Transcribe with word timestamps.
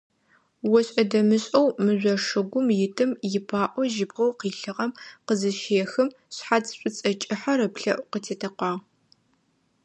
Ошӏэ-дэмышӏэу 0.77 1.67
мыжъо 1.83 2.13
шыгум 2.25 2.67
итым 2.85 3.11
ипаӏо 3.37 3.81
жьыбгъэу 3.93 4.37
къилъыгъэм 4.39 4.91
къызыщехым, 5.25 6.09
шъхьац 6.35 6.65
шӏуцӏэ 6.77 7.11
кӏыхьэр 7.21 7.59
ыплӏэӏу 7.67 8.07
къытетэкъуагъ. 8.11 8.81